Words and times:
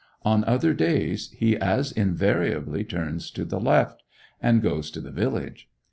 On 0.25 0.43
other 0.45 0.73
days, 0.73 1.29
he 1.29 1.55
as 1.57 1.91
invariably 1.91 2.83
turns 2.83 3.29
to 3.29 3.45
the 3.45 3.59
left, 3.59 4.01
and 4.41 4.59
goes 4.63 4.89
to 4.89 4.99
the 4.99 5.11
village. 5.11 5.69